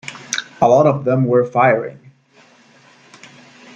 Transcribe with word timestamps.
A 0.63 0.67
lot 0.67 0.87
of 0.87 1.05
them 1.05 1.25
were 1.25 1.45
firing. 1.45 1.99